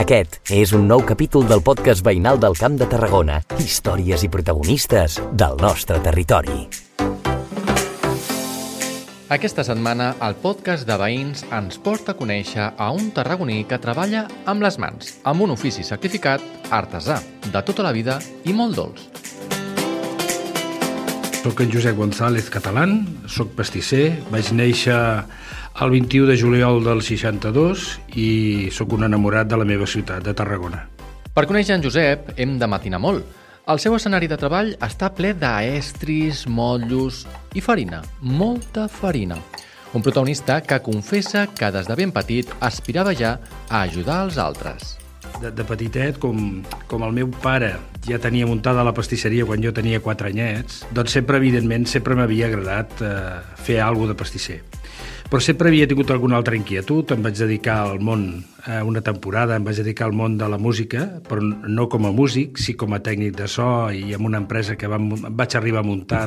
Aquest 0.00 0.38
és 0.56 0.70
un 0.72 0.86
nou 0.88 1.02
capítol 1.04 1.42
del 1.44 1.60
podcast 1.60 2.00
veïnal 2.06 2.38
del 2.40 2.54
Camp 2.56 2.78
de 2.80 2.86
Tarragona. 2.88 3.34
Històries 3.60 4.22
i 4.24 4.30
protagonistes 4.32 5.18
del 5.36 5.58
nostre 5.60 5.98
territori. 6.00 6.62
Aquesta 9.36 9.60
setmana, 9.66 10.14
el 10.24 10.38
podcast 10.40 10.88
de 10.88 10.96
veïns 10.96 11.44
ens 11.52 11.76
porta 11.84 12.14
a 12.14 12.16
conèixer 12.16 12.70
a 12.72 12.88
un 12.96 13.10
tarragoní 13.12 13.60
que 13.68 13.78
treballa 13.82 14.24
amb 14.48 14.64
les 14.64 14.80
mans, 14.80 15.18
amb 15.20 15.44
un 15.44 15.52
ofici 15.52 15.84
certificat 15.84 16.72
artesà, 16.72 17.20
de 17.52 17.62
tota 17.68 17.84
la 17.84 17.92
vida 17.92 18.16
i 18.48 18.56
molt 18.56 18.80
dolç. 18.80 19.04
Soc 21.40 21.62
en 21.62 21.70
Josep 21.72 21.96
González 21.96 22.50
Catalán, 22.52 23.06
soc 23.24 23.54
pastisser, 23.56 24.18
vaig 24.28 24.50
néixer 24.52 24.92
el 25.80 25.92
21 25.94 26.28
de 26.28 26.36
juliol 26.36 26.82
del 26.84 27.00
62 27.00 27.86
i 28.20 28.68
sóc 28.76 28.92
un 28.92 29.06
enamorat 29.08 29.48
de 29.48 29.56
la 29.56 29.64
meva 29.64 29.88
ciutat, 29.88 30.20
de 30.20 30.34
Tarragona. 30.36 30.82
Per 31.32 31.46
conèixer 31.48 31.78
en 31.78 31.86
Josep 31.86 32.34
hem 32.36 32.58
de 32.60 32.68
matinar 32.68 33.00
molt. 33.00 33.24
El 33.72 33.80
seu 33.80 33.96
escenari 33.96 34.28
de 34.28 34.36
treball 34.36 34.74
està 34.84 35.08
ple 35.16 35.32
d'estris, 35.32 36.44
motllos 36.44 37.24
i 37.56 37.64
farina, 37.64 38.04
molta 38.20 38.84
farina. 38.92 39.40
Un 39.96 40.04
protagonista 40.04 40.60
que 40.60 40.82
confessa 40.84 41.48
que 41.48 41.72
des 41.72 41.88
de 41.88 41.96
ben 41.96 42.12
petit 42.12 42.52
aspirava 42.60 43.16
ja 43.16 43.38
a 43.70 43.86
ajudar 43.88 44.26
els 44.28 44.36
altres. 44.36 44.99
De, 45.40 45.52
de 45.56 45.64
petitet, 45.64 46.18
com, 46.20 46.60
com 46.90 47.04
el 47.06 47.14
meu 47.16 47.30
pare 47.40 47.74
ja 48.06 48.18
tenia 48.20 48.48
muntada 48.48 48.84
la 48.84 48.94
pastisseria 48.96 49.46
quan 49.48 49.62
jo 49.64 49.72
tenia 49.76 50.00
4 50.02 50.32
anyets, 50.32 50.82
doncs 50.96 51.14
sempre, 51.16 51.38
evidentment, 51.40 51.86
sempre 51.88 52.16
m'havia 52.18 52.50
agradat 52.50 53.00
eh, 53.04 53.14
fer 53.60 53.80
alguna 53.84 54.12
de 54.14 54.20
pastisser. 54.20 54.60
Però 55.30 55.38
sempre 55.38 55.70
havia 55.70 55.86
tingut 55.86 56.10
alguna 56.10 56.40
altra 56.40 56.56
inquietud, 56.58 57.12
em 57.14 57.22
vaig 57.22 57.36
dedicar 57.38 57.76
al 57.84 58.00
món 58.02 58.24
eh, 58.66 58.80
una 58.82 58.98
temporada, 59.06 59.54
em 59.54 59.68
vaig 59.68 59.78
dedicar 59.78 60.08
al 60.08 60.16
món 60.18 60.34
de 60.40 60.48
la 60.50 60.58
música, 60.58 61.04
però 61.28 61.38
no 61.46 61.86
com 61.92 62.08
a 62.08 62.10
músic, 62.10 62.58
sí 62.58 62.74
com 62.74 62.96
a 62.96 62.98
tècnic 62.98 63.38
de 63.38 63.46
so 63.46 63.68
i 63.94 64.10
amb 64.16 64.26
una 64.26 64.42
empresa 64.42 64.74
que 64.74 64.90
vam, 64.90 65.12
vaig 65.38 65.54
arribar 65.54 65.84
a 65.84 65.86
muntar 65.86 66.24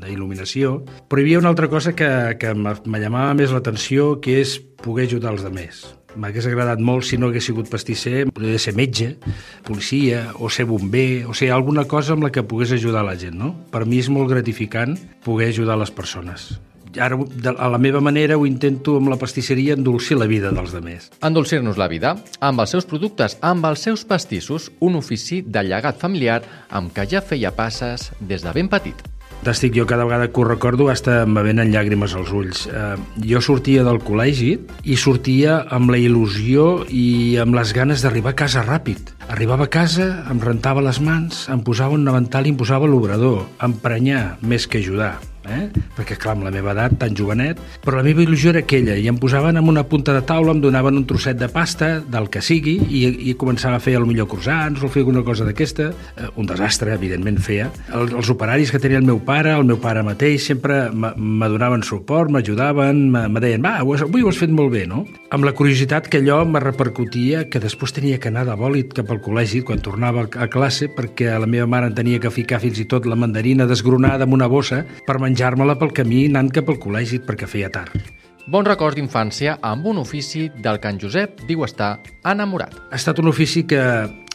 d'il·luminació. 0.00 0.78
Però 1.04 1.20
hi 1.20 1.28
havia 1.28 1.44
una 1.44 1.52
altra 1.52 1.68
cosa 1.68 1.92
que, 1.92 2.10
que 2.40 2.56
me 2.56 3.04
llamava 3.04 3.36
més 3.36 3.52
l'atenció, 3.52 4.14
que 4.24 4.40
és 4.40 4.56
poder 4.80 5.10
ajudar 5.10 5.36
els 5.36 5.44
altres. 5.44 5.84
M'hagués 6.16 6.48
agradat 6.50 6.80
molt 6.82 7.06
si 7.06 7.18
no 7.18 7.28
hagués 7.30 7.46
sigut 7.50 7.70
pastisser, 7.70 8.24
podria 8.32 8.58
ser 8.58 8.74
metge, 8.78 9.12
policia, 9.66 10.30
o 10.38 10.50
ser 10.50 10.66
bomber, 10.70 11.26
o 11.26 11.36
ser 11.36 11.52
alguna 11.54 11.86
cosa 11.90 12.16
amb 12.16 12.26
la 12.26 12.32
que 12.34 12.46
pogués 12.46 12.72
ajudar 12.74 13.04
la 13.06 13.18
gent, 13.20 13.38
no? 13.38 13.54
Per 13.70 13.84
mi 13.86 14.02
és 14.02 14.10
molt 14.10 14.30
gratificant 14.32 14.98
poder 15.24 15.52
ajudar 15.54 15.78
les 15.78 15.94
persones 15.94 16.50
ara 16.98 17.16
a 17.58 17.68
la 17.68 17.78
meva 17.78 18.00
manera 18.00 18.38
ho 18.38 18.46
intento 18.46 18.96
amb 18.98 19.10
la 19.12 19.18
pastisseria 19.20 19.76
endolcir 19.76 20.18
la 20.18 20.26
vida 20.26 20.50
dels 20.54 20.72
demés. 20.74 21.10
Endolcir-nos 21.22 21.78
la 21.78 21.88
vida 21.92 22.16
amb 22.40 22.64
els 22.64 22.74
seus 22.74 22.88
productes, 22.88 23.38
amb 23.40 23.66
els 23.70 23.86
seus 23.86 24.04
pastissos, 24.04 24.70
un 24.80 24.98
ofici 24.98 25.42
de 25.46 25.62
llegat 25.62 26.00
familiar 26.00 26.42
amb 26.68 26.90
què 26.96 27.06
ja 27.06 27.22
feia 27.22 27.54
passes 27.54 28.10
des 28.20 28.42
de 28.42 28.56
ben 28.56 28.68
petit. 28.72 29.19
T'estic, 29.40 29.72
jo 29.72 29.86
cada 29.88 30.04
vegada 30.04 30.28
que 30.28 30.40
ho 30.40 30.44
recordo 30.44 30.90
hasta 30.92 31.24
me 31.24 31.40
venen 31.40 31.70
llàgrimes 31.72 32.12
als 32.12 32.28
ulls. 32.36 32.66
Eh, 32.68 32.96
jo 33.24 33.40
sortia 33.40 33.86
del 33.86 34.02
col·legi 34.04 34.50
i 34.84 34.98
sortia 35.00 35.62
amb 35.72 35.94
la 35.94 35.96
il·lusió 35.96 36.84
i 36.92 37.38
amb 37.40 37.56
les 37.56 37.72
ganes 37.72 38.04
d'arribar 38.04 38.34
a 38.36 38.40
casa 38.42 38.66
ràpid. 38.66 39.14
Arribava 39.30 39.68
a 39.68 39.70
casa, 39.70 40.06
em 40.32 40.40
rentava 40.42 40.82
les 40.82 40.98
mans, 41.06 41.44
em 41.54 41.60
posava 41.62 41.94
un 41.94 42.08
davantal 42.08 42.48
i 42.48 42.50
em 42.50 42.58
posava 42.58 42.90
l'obrador, 42.90 43.44
emprenyar 43.62 44.24
més 44.42 44.66
que 44.66 44.82
ajudar 44.82 45.12
eh? 45.50 45.68
perquè 45.96 46.16
clar, 46.20 46.34
amb 46.36 46.46
la 46.46 46.52
meva 46.54 46.72
edat, 46.74 46.96
tan 47.00 47.14
jovenet, 47.16 47.60
però 47.84 47.98
la 47.98 48.04
meva 48.06 48.22
il·lusió 48.24 48.52
era 48.52 48.62
aquella, 48.64 48.96
i 48.96 49.08
em 49.10 49.18
posaven 49.20 49.58
en 49.60 49.68
una 49.68 49.84
punta 49.88 50.14
de 50.16 50.22
taula, 50.26 50.54
em 50.54 50.62
donaven 50.62 51.00
un 51.00 51.06
trosset 51.08 51.38
de 51.40 51.48
pasta, 51.52 51.90
del 52.00 52.28
que 52.32 52.42
sigui, 52.44 52.76
i, 52.88 53.02
i 53.30 53.36
començava 53.40 53.78
a 53.78 53.82
fer 53.82 53.96
el 53.98 54.06
millor 54.08 54.28
croissants 54.30 54.82
o 54.82 54.90
fer 54.92 55.04
alguna 55.04 55.24
cosa 55.26 55.46
d'aquesta, 55.48 55.90
eh, 55.90 56.30
un 56.40 56.48
desastre, 56.48 56.94
evidentment, 56.96 57.40
feia. 57.42 57.70
El, 57.94 58.14
els 58.20 58.32
operaris 58.32 58.72
que 58.72 58.80
tenia 58.82 59.00
el 59.00 59.08
meu 59.08 59.20
pare, 59.24 59.54
el 59.56 59.66
meu 59.68 59.80
pare 59.82 60.04
mateix, 60.06 60.44
sempre 60.50 60.82
me 60.92 61.50
donaven 61.50 61.84
suport, 61.86 62.32
m'ajudaven, 62.32 63.06
me 63.10 63.42
deien, 63.42 63.64
va, 63.64 63.78
avui 63.80 64.24
ho 64.24 64.30
has 64.30 64.40
fet 64.40 64.52
molt 64.52 64.72
bé, 64.74 64.86
no? 64.90 65.04
Amb 65.30 65.46
la 65.46 65.54
curiositat 65.56 66.08
que 66.10 66.20
allò 66.20 66.42
me 66.48 66.62
repercutia 66.62 67.46
que 67.50 67.62
després 67.62 67.94
tenia 67.96 68.18
que 68.20 68.30
anar 68.30 68.46
de 68.48 68.56
bòlit 68.58 68.94
cap 68.96 69.10
al 69.12 69.19
col·legi 69.20 69.64
quan 69.66 69.82
tornava 69.84 70.24
a 70.24 70.48
classe 70.48 70.88
perquè 70.88 71.36
la 71.38 71.50
meva 71.50 71.68
mare 71.68 71.90
en 71.90 71.94
tenia 71.94 72.20
que 72.20 72.32
ficar 72.32 72.60
fins 72.62 72.80
i 72.80 72.88
tot 72.88 73.04
la 73.06 73.18
mandarina 73.18 73.68
desgronada 73.68 74.24
en 74.24 74.32
una 74.32 74.48
bossa 74.48 74.84
per 75.06 75.18
menjar 75.18 75.50
menjar-me-la 75.50 75.78
pel 75.80 75.92
camí 75.96 76.26
anant 76.28 76.50
cap 76.52 76.68
al 76.68 76.78
col·legi 76.78 77.20
perquè 77.24 77.46
feia 77.48 77.70
tard. 77.72 77.94
Bon 78.50 78.64
record 78.66 78.96
d'infància 78.96 79.58
amb 79.62 79.86
un 79.86 79.98
ofici 79.98 80.48
del 80.62 80.80
que 80.80 80.90
en 80.90 80.98
Josep 81.00 81.44
diu 81.46 81.64
estar 81.64 82.00
enamorat. 82.24 82.74
Ha 82.90 82.96
estat 82.96 83.18
un 83.18 83.30
ofici 83.30 83.64
que 83.64 83.80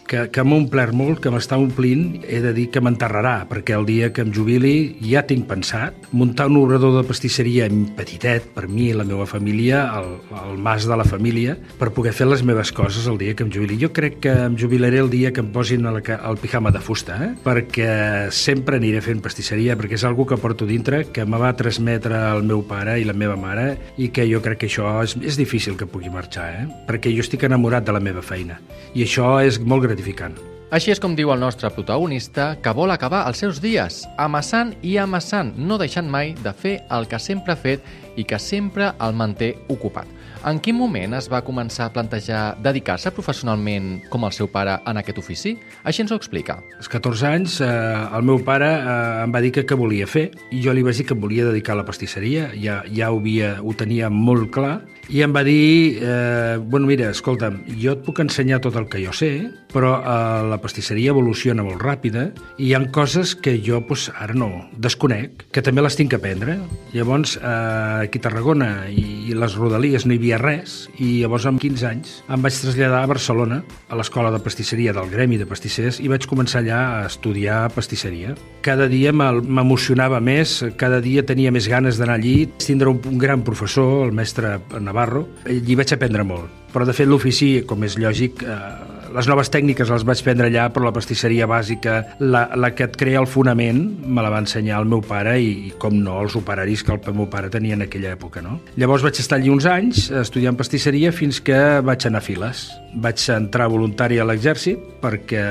que, 0.08 0.28
que 0.32 0.44
m'ha 0.46 0.58
omplert 0.62 0.94
molt, 0.96 1.20
que 1.22 1.32
m'està 1.34 1.58
omplint, 1.60 2.22
he 2.30 2.40
de 2.44 2.54
dir 2.56 2.68
que 2.74 2.82
m'enterrarà, 2.84 3.36
perquè 3.50 3.76
el 3.78 3.88
dia 3.88 4.12
que 4.14 4.24
em 4.26 4.32
jubili 4.34 4.96
ja 5.02 5.26
tinc 5.28 5.48
pensat 5.50 6.08
muntar 6.16 6.48
un 6.52 6.60
obrador 6.62 6.94
de 7.00 7.04
pastisseria 7.08 7.68
petitet, 7.98 8.48
per 8.56 8.68
mi 8.70 8.90
i 8.92 8.96
la 8.98 9.06
meva 9.08 9.26
família, 9.30 9.84
el, 10.00 10.12
el 10.44 10.62
mas 10.62 10.86
de 10.88 10.98
la 10.98 11.08
família, 11.08 11.58
per 11.80 11.92
poder 11.96 12.14
fer 12.16 12.30
les 12.30 12.44
meves 12.46 12.72
coses 12.76 13.08
el 13.10 13.18
dia 13.22 13.36
que 13.36 13.46
em 13.46 13.52
jubili. 13.54 13.80
Jo 13.82 13.92
crec 13.96 14.20
que 14.24 14.36
em 14.46 14.58
jubilaré 14.60 15.02
el 15.02 15.10
dia 15.10 15.34
que 15.34 15.44
em 15.44 15.52
posin 15.54 15.86
el, 15.90 16.02
el 16.02 16.40
pijama 16.42 16.74
de 16.76 16.84
fusta, 16.86 17.18
eh? 17.26 17.32
perquè 17.46 17.90
sempre 18.36 18.80
aniré 18.80 19.02
fent 19.06 19.24
pastisseria, 19.26 19.78
perquè 19.80 19.98
és 19.98 20.06
algo 20.08 20.28
que 20.30 20.40
porto 20.42 20.70
dintre, 20.70 21.06
que 21.12 21.26
me 21.26 21.42
va 21.42 21.54
transmetre 21.58 22.22
el 22.30 22.46
meu 22.46 22.64
pare 22.68 23.00
i 23.02 23.08
la 23.08 23.18
meva 23.18 23.38
mare, 23.40 23.68
i 23.98 24.12
que 24.14 24.28
jo 24.30 24.42
crec 24.46 24.62
que 24.64 24.70
això 24.70 25.00
és, 25.04 25.18
és 25.26 25.40
difícil 25.40 25.76
que 25.80 25.90
pugui 25.90 26.14
marxar, 26.14 26.52
eh? 26.62 26.66
perquè 26.88 27.14
jo 27.16 27.26
estic 27.26 27.48
enamorat 27.50 27.88
de 27.88 27.96
la 27.96 28.04
meva 28.04 28.24
feina. 28.26 28.60
I 28.96 29.04
això 29.04 29.36
és 29.44 29.58
molt 29.60 29.84
gratificant 29.84 29.95
gratificant. 29.96 30.36
Així 30.74 30.92
és 30.92 31.00
com 31.00 31.14
diu 31.16 31.30
el 31.32 31.40
nostre 31.40 31.70
protagonista, 31.72 32.56
que 32.60 32.74
vol 32.76 32.92
acabar 32.92 33.24
els 33.30 33.40
seus 33.40 33.62
dies 33.64 34.02
amassant 34.20 34.74
i 34.84 34.98
amassant, 34.98 35.54
no 35.56 35.78
deixant 35.80 36.10
mai 36.10 36.34
de 36.44 36.52
fer 36.52 36.80
el 36.92 37.08
que 37.08 37.20
sempre 37.22 37.54
ha 37.54 37.60
fet 37.60 37.86
i 38.18 38.26
que 38.28 38.40
sempre 38.42 38.92
el 39.00 39.16
manté 39.16 39.54
ocupat. 39.70 40.10
En 40.46 40.60
quin 40.62 40.76
moment 40.78 41.16
es 41.18 41.26
va 41.26 41.40
començar 41.42 41.88
a 41.88 41.92
plantejar 41.94 42.42
dedicar-se 42.62 43.10
professionalment 43.16 43.88
com 44.14 44.28
el 44.28 44.34
seu 44.36 44.46
pare 44.54 44.76
en 44.86 45.00
aquest 45.02 45.18
ofici? 45.18 45.56
Així 45.90 46.04
ens 46.04 46.12
ho 46.14 46.20
explica. 46.22 46.60
Als 46.78 46.90
14 46.94 47.26
anys 47.32 47.56
eh, 47.66 47.70
el 48.14 48.28
meu 48.30 48.38
pare 48.46 48.68
eh, 48.76 49.24
em 49.24 49.34
va 49.34 49.42
dir 49.42 49.50
que 49.56 49.64
què 49.66 49.78
volia 49.80 50.06
fer 50.06 50.28
i 50.54 50.62
jo 50.62 50.76
li 50.78 50.84
vaig 50.86 51.00
dir 51.02 51.08
que 51.10 51.18
em 51.18 51.24
volia 51.24 51.48
dedicar 51.50 51.74
a 51.74 51.80
la 51.80 51.88
pastisseria, 51.88 52.52
ja, 52.62 52.84
ja 52.94 53.10
ho, 53.10 53.18
havia, 53.18 53.56
ho 53.58 53.74
tenia 53.74 54.12
molt 54.14 54.52
clar 54.54 54.76
i 55.10 55.24
em 55.26 55.34
va 55.34 55.42
dir, 55.46 55.98
eh, 56.02 56.58
bueno, 56.62 56.88
mira, 56.94 57.10
escolta'm, 57.14 57.60
jo 57.82 57.94
et 57.94 58.06
puc 58.06 58.22
ensenyar 58.22 58.62
tot 58.62 58.78
el 58.78 58.86
que 58.90 59.02
jo 59.02 59.14
sé, 59.14 59.32
però 59.74 59.96
eh, 60.00 60.46
la 60.50 60.58
pastisseria 60.62 61.14
evoluciona 61.14 61.66
molt 61.66 61.82
ràpida 61.82 62.28
i 62.58 62.70
hi 62.70 62.74
han 62.78 62.88
coses 62.94 63.36
que 63.38 63.58
jo 63.66 63.82
pues, 63.86 64.08
ara 64.14 64.34
no 64.34 64.50
desconec, 64.82 65.46
que 65.54 65.62
també 65.66 65.84
les 65.86 65.98
tinc 65.98 66.14
que 66.14 66.22
aprendre. 66.22 66.58
Llavors, 66.94 67.36
eh, 67.38 68.06
aquí 68.06 68.22
a 68.22 68.26
Tarragona 68.26 68.72
i, 68.90 69.06
i 69.30 69.38
les 69.38 69.58
rodalies 69.58 70.06
no 70.06 70.16
hi 70.16 70.22
havia 70.22 70.34
res 70.41 70.75
i 70.97 71.22
llavors 71.22 71.46
amb 71.50 71.62
15 71.62 71.88
anys 71.90 72.16
em 72.31 72.41
vaig 72.44 72.57
traslladar 72.62 73.03
a 73.03 73.09
Barcelona 73.12 73.62
a 73.90 74.00
l'escola 74.00 74.31
de 74.34 74.41
pastisseria 74.44 74.94
del 74.96 75.09
Gremi 75.12 75.40
de 75.41 75.47
Pastissers 75.50 76.00
i 76.03 76.09
vaig 76.12 76.28
començar 76.29 76.62
allà 76.62 76.81
a 76.97 77.06
estudiar 77.09 77.62
pastisseria. 77.75 78.35
Cada 78.66 78.88
dia 78.91 79.13
m'emocionava 79.16 80.19
més, 80.23 80.57
cada 80.79 81.01
dia 81.03 81.25
tenia 81.25 81.53
més 81.53 81.69
ganes 81.72 82.00
d'anar 82.01 82.19
allí, 82.19 82.38
tindre 82.62 82.91
un, 82.91 83.01
gran 83.22 83.44
professor, 83.47 84.06
el 84.07 84.13
mestre 84.16 84.57
Navarro, 84.81 85.25
hi 85.46 85.78
vaig 85.78 85.94
aprendre 85.96 86.25
molt. 86.28 86.63
Però, 86.75 86.84
de 86.84 86.91
fet, 86.91 87.07
l'ofici, 87.07 87.62
com 87.67 87.85
és 87.88 87.96
lògic, 87.96 88.41
eh, 88.44 88.95
les 89.16 89.28
noves 89.31 89.50
tècniques 89.52 89.90
les 89.92 90.03
vaig 90.08 90.22
prendre 90.26 90.50
allà, 90.50 90.68
però 90.74 90.90
la 90.90 90.94
pastisseria 90.96 91.48
bàsica, 91.48 91.98
la, 92.20 92.46
la 92.59 92.72
que 92.76 92.88
et 92.90 92.98
crea 93.00 93.22
el 93.22 93.30
fonament, 93.31 93.81
me 94.06 94.24
la 94.26 94.31
va 94.34 94.42
ensenyar 94.44 94.81
el 94.81 94.90
meu 94.92 95.03
pare 95.06 95.38
i, 95.40 95.52
i 95.70 95.74
com 95.80 95.96
no, 95.96 96.17
els 96.23 96.35
operaris 96.35 96.84
que 96.84 96.96
el 96.96 97.16
meu 97.16 97.29
pare 97.32 97.52
tenia 97.53 97.78
en 97.78 97.85
aquella 97.85 98.14
època. 98.16 98.44
No? 98.46 98.59
Llavors 98.79 99.06
vaig 99.06 99.20
estar 99.22 99.40
allí 99.40 99.52
uns 99.53 99.67
anys 99.70 100.09
estudiant 100.23 100.58
pastisseria 100.59 101.14
fins 101.16 101.40
que 101.44 101.59
vaig 101.85 102.08
anar 102.09 102.23
a 102.23 102.26
files. 102.26 102.66
Vaig 102.96 103.22
entrar 103.35 103.70
voluntari 103.72 104.20
a 104.20 104.28
l'exèrcit 104.28 104.82
perquè 105.03 105.44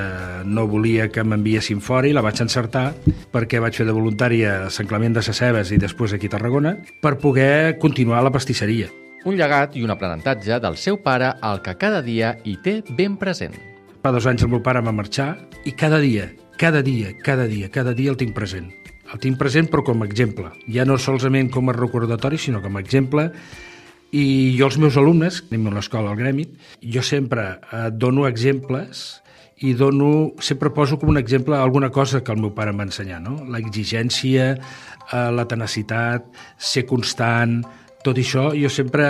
no 0.49 0.67
volia 0.71 1.09
que 1.13 1.25
m'enviessin 1.25 1.81
fora 1.85 2.09
i 2.09 2.17
la 2.17 2.25
vaig 2.25 2.43
encertar 2.45 2.91
perquè 3.35 3.63
vaig 3.63 3.77
fer 3.77 3.89
de 3.89 3.97
voluntària 3.97 4.59
a 4.65 4.75
Sant 4.75 4.89
Clement 4.91 5.17
de 5.17 5.25
Sacebes 5.25 5.73
i 5.73 5.81
després 5.81 6.17
aquí 6.17 6.31
a 6.31 6.37
Tarragona 6.37 6.77
per 7.05 7.17
poder 7.23 7.79
continuar 7.83 8.25
la 8.25 8.35
pastisseria 8.35 8.91
un 9.25 9.37
llegat 9.39 9.77
i 9.77 9.83
un 9.85 9.93
aprenentatge 9.93 10.59
del 10.61 10.77
seu 10.77 10.99
pare 11.03 11.33
al 11.41 11.63
que 11.65 11.75
cada 11.81 12.03
dia 12.05 12.35
hi 12.45 12.59
té 12.63 12.81
ben 12.97 13.17
present. 13.21 13.57
Fa 14.05 14.13
dos 14.13 14.27
anys 14.29 14.45
el 14.45 14.53
meu 14.53 14.61
pare 14.63 14.83
va 14.85 14.93
marxar 14.93 15.33
i 15.65 15.73
cada 15.73 15.99
dia, 16.03 16.29
cada 16.61 16.83
dia, 16.85 17.15
cada 17.25 17.49
dia, 17.49 17.71
cada 17.73 17.95
dia 17.97 18.13
el 18.13 18.21
tinc 18.21 18.35
present. 18.37 18.69
El 19.13 19.21
tinc 19.23 19.39
present 19.41 19.71
però 19.73 19.85
com 19.87 20.03
a 20.03 20.09
exemple. 20.09 20.51
Ja 20.69 20.85
no 20.85 20.99
solament 21.01 21.49
com 21.53 21.71
a 21.71 21.77
recordatori, 21.77 22.39
sinó 22.39 22.61
com 22.61 22.77
a 22.77 22.83
exemple 22.85 23.31
i 24.15 24.55
jo 24.59 24.69
als 24.69 24.77
meus 24.79 24.97
alumnes, 25.01 25.41
anem 25.49 25.71
a 25.71 25.75
l'escola 25.75 26.13
al 26.13 26.19
Gremi, 26.21 26.45
jo 26.81 27.03
sempre 27.03 27.55
eh, 27.73 27.89
dono 27.91 28.29
exemples 28.29 29.23
i 29.65 29.73
dono, 29.75 30.35
sempre 30.39 30.71
poso 30.75 30.99
com 30.99 31.11
un 31.11 31.19
exemple 31.19 31.57
alguna 31.57 31.91
cosa 31.91 32.23
que 32.23 32.35
el 32.35 32.43
meu 32.43 32.53
pare 32.55 32.75
em 32.75 32.79
va 32.79 32.87
ensenyar, 32.87 33.23
no? 33.25 33.39
L'exigència, 33.51 34.53
eh, 34.55 35.31
la 35.33 35.47
tenacitat, 35.51 36.29
ser 36.59 36.85
constant, 36.87 37.63
tot 38.05 38.21
això 38.21 38.51
jo 38.53 38.71
sempre 38.71 39.07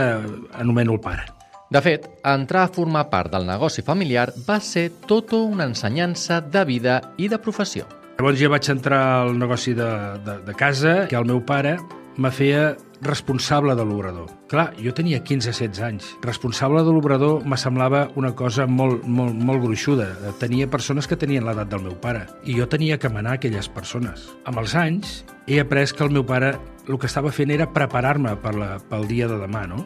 anomeno 0.55 0.94
el 0.94 1.02
pare. 1.02 1.26
De 1.75 1.81
fet, 1.82 2.06
entrar 2.29 2.69
a 2.69 2.70
formar 2.70 3.08
part 3.11 3.32
del 3.32 3.49
negoci 3.49 3.82
familiar 3.82 4.29
va 4.46 4.61
ser 4.62 4.91
tota 5.08 5.41
una 5.43 5.67
ensenyança 5.67 6.38
de 6.41 6.62
vida 6.69 7.00
i 7.19 7.26
de 7.29 7.41
professió. 7.43 7.88
Llavors 8.19 8.38
ja 8.38 8.50
vaig 8.52 8.69
entrar 8.70 9.02
al 9.25 9.35
negoci 9.38 9.75
de, 9.75 9.91
de, 10.23 10.38
de 10.46 10.55
casa, 10.55 11.08
que 11.11 11.19
el 11.19 11.26
meu 11.26 11.43
pare 11.43 11.79
me 12.17 12.31
feia 12.31 12.75
responsable 13.05 13.75
de 13.77 13.85
l'obrador. 13.85 14.31
Clar, 14.49 14.71
jo 14.81 14.95
tenia 14.97 15.21
15-16 15.23 15.83
anys. 15.85 16.07
Responsable 16.25 16.83
de 16.87 16.93
l'obrador 16.95 17.45
me 17.45 17.59
semblava 17.61 18.07
una 18.17 18.33
cosa 18.35 18.67
molt, 18.67 19.05
molt, 19.05 19.35
molt 19.35 19.63
gruixuda. 19.65 20.09
Tenia 20.41 20.71
persones 20.71 21.09
que 21.11 21.19
tenien 21.21 21.45
l'edat 21.47 21.71
del 21.71 21.85
meu 21.85 21.99
pare 22.01 22.27
i 22.45 22.57
jo 22.59 22.69
tenia 22.71 22.99
que 22.99 23.13
manar 23.13 23.37
aquelles 23.39 23.69
persones. 23.69 24.31
Amb 24.49 24.63
els 24.63 24.75
anys 24.79 25.21
he 25.47 25.61
après 25.61 25.93
que 25.93 26.07
el 26.07 26.15
meu 26.15 26.25
pare 26.25 26.55
el 26.89 26.99
que 26.99 27.11
estava 27.11 27.33
fent 27.33 27.53
era 27.53 27.71
preparar-me 27.73 28.37
per 28.41 28.55
la, 28.57 28.71
pel 28.89 29.09
dia 29.09 29.29
de 29.29 29.41
demà, 29.41 29.67
no? 29.69 29.85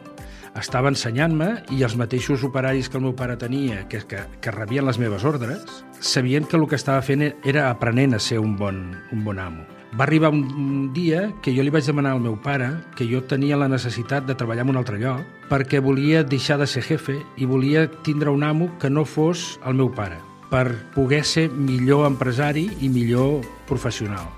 estava 0.59 0.89
ensenyant-me 0.91 1.49
i 1.75 1.83
els 1.85 1.95
mateixos 1.95 2.43
operaris 2.43 2.89
que 2.89 2.97
el 2.99 3.05
meu 3.05 3.15
pare 3.15 3.37
tenia, 3.39 3.85
que, 3.87 4.01
que, 4.09 4.25
que 4.41 4.51
rebien 4.55 4.87
les 4.87 4.99
meves 4.99 5.23
ordres, 5.23 5.83
sabien 5.99 6.45
que 6.45 6.57
el 6.57 6.67
que 6.67 6.79
estava 6.79 7.03
fent 7.05 7.29
era 7.29 7.69
aprenent 7.69 8.17
a 8.17 8.23
ser 8.23 8.39
un 8.43 8.57
bon, 8.59 8.89
un 9.13 9.23
bon 9.23 9.39
amo. 9.39 9.78
Va 9.97 10.05
arribar 10.05 10.29
un 10.29 10.91
dia 10.93 11.31
que 11.41 11.51
jo 11.55 11.63
li 11.65 11.71
vaig 11.73 11.87
demanar 11.87 12.13
al 12.13 12.21
meu 12.21 12.35
pare 12.37 12.69
que 12.95 13.07
jo 13.09 13.23
tenia 13.25 13.57
la 13.57 13.69
necessitat 13.71 14.27
de 14.27 14.35
treballar 14.37 14.67
en 14.67 14.73
un 14.75 14.79
altre 14.81 14.99
lloc 15.01 15.25
perquè 15.49 15.81
volia 15.81 16.21
deixar 16.23 16.59
de 16.61 16.67
ser 16.69 16.83
jefe 16.85 17.17
i 17.37 17.47
volia 17.49 17.87
tindre 18.05 18.29
un 18.29 18.43
amo 18.45 18.69
que 18.79 18.89
no 18.89 19.05
fos 19.05 19.57
el 19.65 19.79
meu 19.79 19.89
pare 19.89 20.19
per 20.49 20.67
poder 20.93 21.23
ser 21.25 21.49
millor 21.49 22.05
empresari 22.07 22.67
i 22.81 22.89
millor 22.89 23.41
professional. 23.69 24.29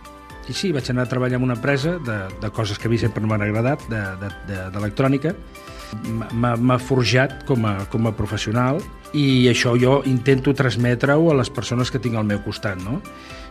I 0.50 0.56
sí, 0.56 0.72
vaig 0.76 0.88
anar 0.92 1.06
a 1.06 1.12
treballar 1.12 1.38
en 1.40 1.46
una 1.48 1.56
empresa 1.56 1.98
de, 2.00 2.18
de 2.42 2.50
coses 2.52 2.80
que 2.80 2.90
a 2.90 2.92
mi 2.92 2.98
sempre 3.00 3.24
m'han 3.24 3.44
agradat, 3.46 3.84
d'electrònica, 3.88 5.32
de, 5.32 6.26
de, 6.32 6.52
m'ha 6.56 6.80
forjat 6.80 7.44
com 7.48 7.68
a, 7.68 7.76
com 7.92 8.08
a 8.08 8.16
professional 8.16 8.82
i 9.14 9.48
això 9.52 9.76
jo 9.80 10.02
intento 10.08 10.54
transmetre-ho 10.56 11.32
a 11.32 11.38
les 11.38 11.50
persones 11.52 11.92
que 11.92 12.00
tinc 12.00 12.16
al 12.16 12.28
meu 12.28 12.42
costat. 12.46 12.80
No? 12.84 13.02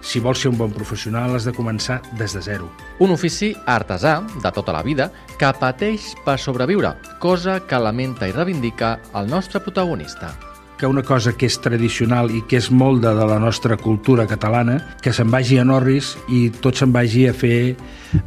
Si 0.00 0.20
vols 0.20 0.40
ser 0.40 0.52
un 0.52 0.58
bon 0.58 0.72
professional 0.72 1.36
has 1.36 1.44
de 1.44 1.54
començar 1.56 2.00
des 2.18 2.34
de 2.36 2.42
zero. 2.42 2.70
Un 3.00 3.12
ofici 3.12 3.52
artesà 3.66 4.20
de 4.42 4.52
tota 4.56 4.72
la 4.72 4.84
vida 4.86 5.10
que 5.38 5.52
pateix 5.60 6.14
per 6.24 6.38
sobreviure, 6.40 6.94
cosa 7.20 7.60
que 7.66 7.80
lamenta 7.80 8.28
i 8.28 8.36
reivindica 8.36 8.98
el 9.14 9.28
nostre 9.28 9.60
protagonista 9.60 10.32
que 10.80 10.86
una 10.86 11.02
cosa 11.04 11.34
que 11.36 11.44
és 11.44 11.58
tradicional 11.60 12.30
i 12.32 12.38
que 12.48 12.56
és 12.56 12.70
molt 12.72 13.02
de, 13.04 13.10
de 13.12 13.24
la 13.28 13.36
nostra 13.36 13.76
cultura 13.76 14.24
catalana, 14.24 14.78
que 15.04 15.12
se'n 15.12 15.28
vagi 15.28 15.58
a 15.60 15.64
Norris 15.68 16.14
i 16.32 16.46
tot 16.64 16.80
se'n 16.80 16.94
vagi 16.94 17.26
a 17.28 17.34
fer 17.36 17.76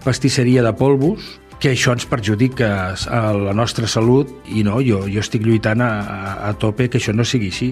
pastisseria 0.05 0.61
de 0.61 0.73
polvos, 0.77 1.39
que 1.63 1.71
això 1.71 1.93
ens 1.95 2.03
perjudica 2.03 2.67
a 2.91 3.21
la 3.31 3.53
nostra 3.55 3.87
salut 3.87 4.27
i 4.51 4.65
no, 4.67 4.81
jo, 4.83 5.05
jo 5.07 5.21
estic 5.23 5.45
lluitant 5.47 5.79
a, 5.79 5.91
a, 6.03 6.31
a 6.49 6.51
tope 6.59 6.89
que 6.91 6.99
això 6.99 7.15
no 7.15 7.23
sigui 7.23 7.53
així. 7.53 7.69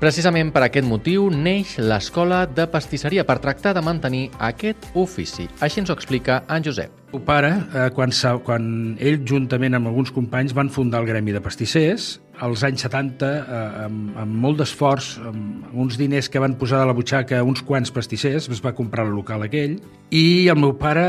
Precisament 0.00 0.48
per 0.52 0.62
aquest 0.64 0.88
motiu 0.88 1.26
neix 1.28 1.74
l'Escola 1.76 2.44
de 2.48 2.64
Pastisseria 2.72 3.26
per 3.28 3.36
tractar 3.44 3.74
de 3.76 3.82
mantenir 3.84 4.24
aquest 4.48 4.88
ofici. 4.96 5.44
Així 5.60 5.82
ens 5.82 5.92
ho 5.92 5.98
explica 5.98 6.40
en 6.48 6.64
Josep. 6.64 7.04
El 7.12 7.20
pare, 7.28 7.52
eh, 7.52 7.90
quan, 7.94 8.16
quan 8.48 8.66
ell 8.96 9.20
juntament 9.28 9.76
amb 9.76 9.92
alguns 9.92 10.12
companys 10.12 10.56
van 10.56 10.72
fundar 10.72 11.04
el 11.04 11.12
Gremi 11.12 11.36
de 11.36 11.44
Pastissers, 11.44 12.14
als 12.40 12.64
anys 12.66 12.84
70, 12.86 13.26
eh, 13.26 13.84
amb, 13.84 14.16
amb 14.18 14.38
molt 14.44 14.58
d'esforç, 14.60 15.14
amb 15.22 15.74
uns 15.84 15.98
diners 16.00 16.28
que 16.28 16.42
van 16.42 16.56
posar 16.58 16.80
de 16.82 16.88
la 16.90 16.94
butxaca 16.96 17.42
uns 17.46 17.62
quants 17.62 17.92
pastissers, 17.94 18.48
es 18.50 18.62
va 18.64 18.74
comprar 18.74 19.06
el 19.06 19.14
local 19.14 19.44
aquell, 19.46 19.76
i 20.10 20.48
el 20.50 20.58
meu 20.60 20.74
pare 20.78 21.04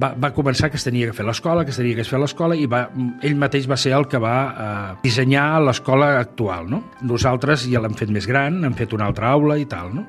va, 0.00 0.12
va 0.18 0.32
començar 0.34 0.70
que 0.70 0.80
es 0.80 0.86
tenia 0.86 1.08
que 1.08 1.16
fer 1.16 1.26
l'escola, 1.26 1.64
que 1.64 1.74
es 1.74 1.80
tenia 1.80 1.98
que 1.98 2.06
fer 2.08 2.20
l'escola, 2.20 2.56
i 2.56 2.66
va, 2.66 2.86
ell 3.22 3.36
mateix 3.40 3.68
va 3.68 3.78
ser 3.80 3.94
el 3.96 4.08
que 4.08 4.20
va 4.22 4.36
eh, 4.48 4.94
dissenyar 5.04 5.60
l'escola 5.64 6.14
actual. 6.20 6.70
No? 6.70 6.82
Nosaltres 7.02 7.68
ja 7.70 7.82
l'hem 7.82 7.98
fet 7.98 8.12
més 8.12 8.28
gran, 8.28 8.62
hem 8.64 8.78
fet 8.78 8.96
una 8.96 9.10
altra 9.10 9.32
aula 9.32 9.58
i 9.60 9.68
tal. 9.68 9.92
No? 9.96 10.06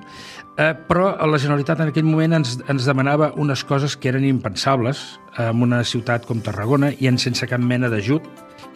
Eh, 0.53 0.71
però 0.87 1.15
la 1.25 1.39
Generalitat 1.41 1.81
en 1.81 1.89
aquell 1.89 2.05
moment 2.05 2.37
ens, 2.37 2.59
ens 2.69 2.85
demanava 2.85 3.31
unes 3.41 3.63
coses 3.65 3.97
que 3.97 4.11
eren 4.11 4.25
impensables 4.27 5.01
en 5.41 5.63
una 5.65 5.81
ciutat 5.83 6.27
com 6.29 6.43
Tarragona 6.45 6.91
i 6.93 7.09
en 7.09 7.17
sense 7.17 7.47
cap 7.49 7.61
mena 7.61 7.89
d'ajut 7.89 8.27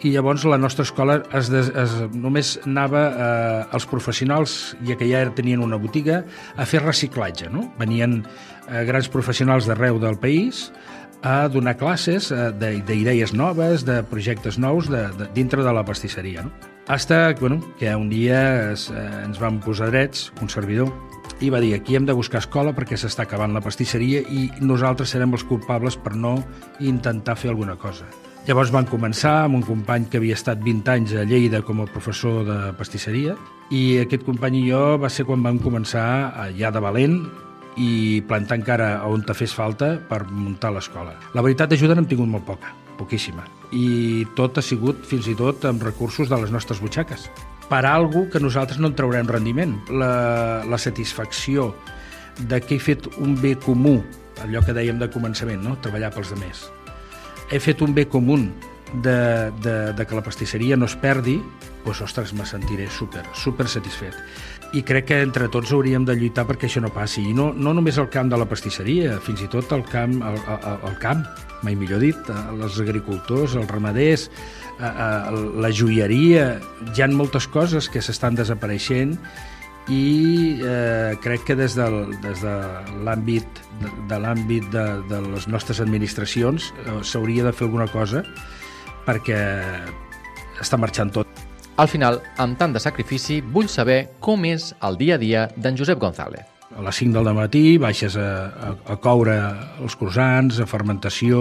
i 0.02 0.12
llavors 0.14 0.44
la 0.46 0.58
nostra 0.58 0.84
escola 0.86 1.18
es, 1.34 1.48
des, 1.50 1.70
es, 1.74 1.94
només 2.14 2.54
anava 2.66 3.02
eh, 3.08 3.64
els 3.74 3.86
professionals, 3.90 4.76
ja 4.86 4.94
que 4.98 5.08
ja 5.10 5.24
tenien 5.34 5.64
una 5.64 5.78
botiga, 5.80 6.22
a 6.56 6.66
fer 6.68 6.84
reciclatge. 6.84 7.50
No? 7.50 7.66
Venien 7.80 8.20
eh, 8.22 8.84
grans 8.86 9.10
professionals 9.10 9.66
d'arreu 9.66 9.98
del 10.02 10.18
país 10.22 10.68
a 11.26 11.48
donar 11.50 11.74
classes 11.76 12.30
eh, 12.30 12.52
d'idees 12.58 13.34
noves, 13.34 13.84
de 13.88 14.02
projectes 14.06 14.58
nous 14.58 14.90
de, 14.90 15.08
de, 15.18 15.30
dintre 15.34 15.66
de 15.66 15.74
la 15.74 15.84
pastisseria. 15.84 16.46
No? 16.46 16.52
Hasta 16.88 17.34
bueno, 17.34 17.60
que 17.78 17.94
un 17.94 18.08
dia 18.08 18.72
es, 18.72 18.88
eh, 18.90 19.24
ens 19.24 19.42
vam 19.42 19.58
posar 19.60 19.90
drets, 19.90 20.30
un 20.40 20.48
servidor, 20.48 20.94
i 21.42 21.50
va 21.50 21.60
dir 21.60 21.74
aquí 21.76 21.98
hem 21.98 22.06
de 22.06 22.16
buscar 22.16 22.40
escola 22.40 22.72
perquè 22.74 22.96
s'està 22.98 23.26
acabant 23.26 23.52
la 23.54 23.62
pastisseria 23.62 24.22
i 24.30 24.48
nosaltres 24.62 25.12
serem 25.14 25.36
els 25.36 25.44
culpables 25.46 25.98
per 26.00 26.14
no 26.16 26.38
intentar 26.80 27.36
fer 27.38 27.52
alguna 27.52 27.76
cosa. 27.78 28.08
Llavors 28.48 28.70
van 28.72 28.86
començar 28.88 29.42
amb 29.44 29.58
un 29.58 29.62
company 29.66 30.06
que 30.08 30.16
havia 30.16 30.36
estat 30.38 30.62
20 30.64 30.86
anys 30.88 31.10
a 31.20 31.24
Lleida 31.28 31.58
com 31.60 31.82
a 31.82 31.84
professor 31.92 32.46
de 32.46 32.54
pastisseria 32.78 33.34
i 33.68 33.98
aquest 34.00 34.24
company 34.24 34.62
i 34.62 34.70
jo 34.70 34.78
va 35.02 35.10
ser 35.12 35.26
quan 35.28 35.42
vam 35.44 35.58
començar 35.60 36.04
ja 36.56 36.70
de 36.72 36.80
valent 36.80 37.18
i 37.76 38.22
plantar 38.30 38.56
encara 38.62 38.86
on 39.04 39.26
te 39.28 39.36
fes 39.36 39.52
falta 39.52 39.90
per 40.08 40.22
muntar 40.30 40.70
l'escola. 40.72 41.12
La 41.36 41.44
veritat, 41.44 41.68
d'ajuda 41.68 41.98
n'hem 41.98 42.08
tingut 42.08 42.32
molt 42.32 42.48
poca, 42.48 42.72
poquíssima. 42.96 43.44
I 43.76 44.24
tot 44.40 44.56
ha 44.56 44.64
sigut, 44.64 45.04
fins 45.04 45.28
i 45.28 45.36
tot, 45.36 45.68
amb 45.68 45.84
recursos 45.84 46.32
de 46.32 46.40
les 46.40 46.54
nostres 46.54 46.80
butxaques 46.80 47.28
per 47.68 47.84
algo 47.84 48.30
que 48.32 48.40
nosaltres 48.40 48.80
no 48.80 48.88
en 48.88 48.96
traurem 48.96 49.28
rendiment. 49.28 49.76
La, 49.92 50.64
la 50.64 50.80
satisfacció 50.80 51.74
de 52.48 52.64
que 52.64 52.80
he 52.80 52.80
fet 52.80 53.12
un 53.20 53.36
bé 53.36 53.58
comú, 53.60 53.98
allò 54.40 54.64
que 54.64 54.72
dèiem 54.72 55.04
de 55.04 55.12
començament, 55.12 55.60
no? 55.60 55.76
treballar 55.84 56.14
pels 56.16 56.32
demés. 56.32 56.64
He 57.50 57.60
fet 57.64 57.80
un 57.80 57.94
bé 57.96 58.04
comú 58.08 58.36
de, 59.02 59.50
de, 59.64 59.76
de 59.96 60.06
que 60.06 60.16
la 60.16 60.24
pastisseria 60.24 60.76
no 60.76 60.88
es 60.88 60.96
perdi, 61.00 61.38
doncs, 61.84 62.02
ostres, 62.04 62.34
me 62.36 62.44
sentiré 62.44 62.88
super, 62.92 63.24
super 63.34 63.68
satisfet. 63.68 64.16
I 64.76 64.82
crec 64.84 65.06
que 65.08 65.20
entre 65.24 65.48
tots 65.48 65.72
hauríem 65.72 66.04
de 66.04 66.12
lluitar 66.18 66.44
perquè 66.44 66.68
això 66.68 66.82
no 66.84 66.92
passi. 66.92 67.24
I 67.30 67.32
no, 67.32 67.54
no 67.56 67.72
només 67.72 67.96
el 67.96 68.10
camp 68.12 68.28
de 68.28 68.36
la 68.36 68.48
pastisseria, 68.48 69.16
fins 69.24 69.40
i 69.40 69.48
tot 69.48 69.72
el 69.72 69.86
camp, 69.88 70.18
el, 70.20 70.36
el, 70.44 70.82
el 70.90 70.98
camp 71.00 71.24
mai 71.62 71.74
millor 71.74 72.02
dit, 72.02 72.30
els 72.30 72.78
agricultors, 72.80 73.56
els 73.58 73.70
ramaders, 73.70 74.28
la 74.78 75.70
joieria, 75.74 76.50
hi 76.94 77.02
han 77.02 77.16
moltes 77.18 77.48
coses 77.50 77.88
que 77.90 78.02
s'estan 78.04 78.38
desapareixent 78.38 79.16
i 79.88 80.60
eh, 80.60 81.16
crec 81.24 81.46
que 81.48 81.56
des, 81.56 81.74
del, 81.76 82.12
des 82.22 82.42
de 82.44 82.54
l'àmbit 83.06 83.62
de, 83.80 83.92
de 84.10 84.18
l'àmbit 84.20 84.68
de, 84.74 84.84
de 85.08 85.22
les 85.30 85.48
nostres 85.48 85.80
administracions 85.84 86.70
eh, 86.84 86.98
s'hauria 87.02 87.46
de 87.46 87.54
fer 87.56 87.68
alguna 87.68 87.88
cosa 87.92 88.24
perquè 89.08 89.40
està 90.60 90.76
marxant 90.76 91.12
tot. 91.14 91.46
Al 91.78 91.88
final, 91.88 92.20
amb 92.42 92.58
tant 92.58 92.74
de 92.74 92.82
sacrifici, 92.82 93.38
vull 93.40 93.70
saber 93.70 94.18
com 94.20 94.44
és 94.44 94.72
el 94.84 94.98
dia 95.00 95.16
a 95.16 95.22
dia 95.22 95.48
d'en 95.56 95.78
Josep 95.78 96.00
González 96.02 96.58
a 96.78 96.82
les 96.84 96.98
5 97.00 97.16
del 97.16 97.34
matí 97.34 97.78
baixes 97.80 98.14
a, 98.20 98.28
a, 98.52 98.72
a 98.92 98.96
coure 99.02 99.34
els 99.82 99.96
croissants, 99.98 100.60
a 100.60 100.66
fermentació 100.68 101.40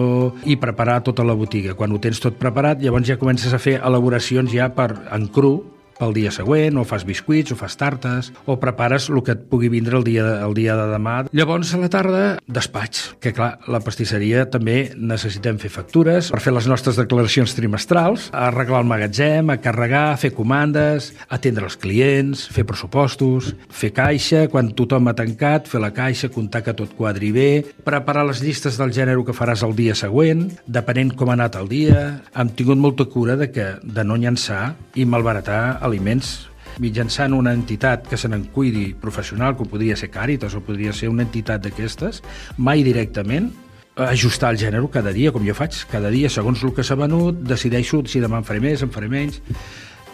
i 0.50 0.56
preparar 0.58 1.02
tota 1.06 1.26
la 1.28 1.36
botiga. 1.38 1.76
Quan 1.78 1.94
ho 1.94 2.00
tens 2.02 2.22
tot 2.24 2.40
preparat, 2.40 2.82
llavors 2.82 3.06
ja 3.06 3.20
comences 3.22 3.54
a 3.54 3.60
fer 3.62 3.78
elaboracions 3.78 4.50
ja 4.54 4.72
per 4.74 4.90
en 5.14 5.28
cru, 5.34 5.60
pel 6.00 6.14
dia 6.16 6.32
següent, 6.34 6.78
o 6.78 6.86
fas 6.88 7.06
biscuits, 7.08 7.54
o 7.54 7.58
fas 7.60 7.78
tartes, 7.78 8.32
o 8.46 8.58
prepares 8.62 9.10
el 9.10 9.22
que 9.26 9.36
et 9.36 9.44
pugui 9.50 9.70
vindre 9.74 9.98
el 9.98 10.06
dia, 10.06 10.26
el 10.46 10.56
dia 10.58 10.78
de 10.78 10.88
demà. 10.92 11.18
Llavors, 11.36 11.74
a 11.74 11.82
la 11.82 11.90
tarda, 11.92 12.24
despatx, 12.48 13.18
que 13.24 13.34
clar, 13.36 13.58
la 13.72 13.82
pastisseria 13.84 14.46
també 14.52 14.94
necessitem 14.96 15.60
fer 15.62 15.72
factures 15.74 16.32
per 16.34 16.42
fer 16.44 16.54
les 16.56 16.68
nostres 16.70 17.00
declaracions 17.00 17.56
trimestrals, 17.58 18.30
arreglar 18.36 18.84
el 18.84 18.90
magatzem, 18.90 19.52
a 19.52 19.60
carregar, 19.64 20.18
fer 20.22 20.34
comandes, 20.38 21.12
atendre 21.34 21.68
els 21.68 21.78
clients, 21.82 22.46
fer 22.54 22.66
pressupostos, 22.68 23.54
fer 23.74 23.92
caixa, 23.96 24.46
quan 24.52 24.74
tothom 24.78 25.10
ha 25.10 25.16
tancat, 25.18 25.68
fer 25.70 25.82
la 25.84 25.94
caixa, 25.96 26.32
comptar 26.34 26.64
que 26.66 26.76
tot 26.78 26.94
quadri 26.98 27.32
bé, 27.36 27.50
preparar 27.88 28.28
les 28.28 28.44
llistes 28.44 28.78
del 28.80 28.94
gènere 28.96 29.26
que 29.26 29.36
faràs 29.36 29.64
el 29.66 29.74
dia 29.78 29.96
següent, 29.98 30.46
depenent 30.68 31.14
com 31.18 31.32
ha 31.32 31.38
anat 31.38 31.58
el 31.60 31.70
dia. 31.72 32.04
Hem 32.38 32.52
tingut 32.58 32.80
molta 32.80 33.08
cura 33.10 33.38
de, 33.40 33.50
que, 33.52 33.66
de 33.82 34.04
no 34.06 34.18
llançar 34.20 34.76
i 34.96 35.06
malbaratar 35.10 35.80
aliments 35.88 36.48
mitjançant 36.80 37.34
una 37.34 37.54
entitat 37.58 38.06
que 38.08 38.18
se 38.20 38.30
n'en 38.30 38.44
cuidi 38.54 38.92
professional, 39.02 39.56
com 39.58 39.70
podria 39.70 39.98
ser 39.98 40.12
Càritas 40.14 40.54
o 40.54 40.62
podria 40.62 40.94
ser 40.94 41.10
una 41.10 41.26
entitat 41.26 41.64
d'aquestes, 41.64 42.22
mai 42.58 42.84
directament, 42.86 43.50
ajustar 43.98 44.52
el 44.54 44.60
gènere 44.62 44.86
cada 44.94 45.12
dia, 45.14 45.32
com 45.34 45.46
jo 45.46 45.56
faig. 45.58 45.74
Cada 45.90 46.12
dia, 46.14 46.30
segons 46.30 46.62
el 46.64 46.74
que 46.78 46.86
s'ha 46.86 46.98
venut, 47.00 47.42
decideixo 47.42 48.04
si 48.06 48.22
demà 48.22 48.42
en 48.42 48.48
faré 48.48 48.62
més, 48.62 48.84
en 48.86 48.94
faré 48.94 49.10
menys. 49.10 49.42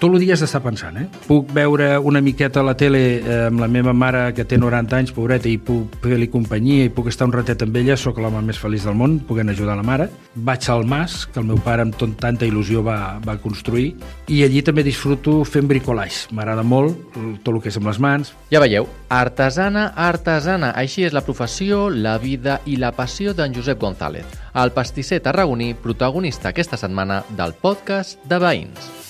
Tot 0.04 0.12
el 0.12 0.20
dia 0.20 0.36
has 0.36 0.42
d'estar 0.44 0.60
pensant, 0.60 0.98
eh? 1.00 1.06
Puc 1.30 1.54
veure 1.56 1.94
una 2.04 2.20
miqueta 2.20 2.60
a 2.60 2.66
la 2.68 2.74
tele 2.76 3.00
eh, 3.22 3.36
amb 3.48 3.62
la 3.64 3.70
meva 3.72 3.94
mare, 3.96 4.26
que 4.36 4.44
té 4.44 4.58
90 4.60 4.98
anys, 4.98 5.14
pobreta, 5.16 5.48
i 5.48 5.56
puc 5.56 5.94
fer-li 6.04 6.28
companyia, 6.28 6.90
i 6.90 6.92
puc 6.92 7.08
estar 7.08 7.30
un 7.30 7.32
ratet 7.32 7.62
amb 7.64 7.78
ella, 7.80 7.96
sóc 7.96 8.20
l'home 8.20 8.42
més 8.44 8.60
feliç 8.60 8.84
del 8.84 8.98
món, 9.00 9.16
puc 9.24 9.40
ajudar 9.40 9.78
la 9.80 9.86
mare. 9.88 10.10
Vaig 10.36 10.68
al 10.74 10.84
mas, 10.84 11.22
que 11.26 11.40
el 11.40 11.48
meu 11.48 11.62
pare 11.64 11.86
amb 11.86 11.96
tot, 11.96 12.18
tanta 12.20 12.44
il·lusió 12.44 12.84
va, 12.84 12.98
va 13.24 13.38
construir, 13.40 13.94
i 14.28 14.42
allí 14.44 14.60
també 14.62 14.84
disfruto 14.84 15.38
fent 15.48 15.72
bricolage. 15.72 16.28
M'agrada 16.36 16.68
molt 16.68 17.00
tot 17.46 17.54
el 17.54 17.62
que 17.64 17.72
és 17.72 17.80
amb 17.80 17.88
les 17.88 18.02
mans. 18.04 18.34
Ja 18.52 18.60
veieu, 18.60 18.90
artesana, 19.08 19.94
artesana. 19.96 20.74
Així 20.76 21.08
és 21.08 21.16
la 21.16 21.24
professió, 21.24 21.88
la 21.88 22.18
vida 22.20 22.60
i 22.66 22.76
la 22.76 22.92
passió 22.92 23.32
d'en 23.32 23.56
Josep 23.56 23.80
González, 23.80 24.28
el 24.52 24.76
pastisser 24.76 25.22
tarragoní 25.24 25.72
protagonista 25.80 26.52
aquesta 26.52 26.82
setmana 26.82 27.24
del 27.38 27.56
podcast 27.64 28.20
de 28.28 28.44
Veïns. 28.44 29.03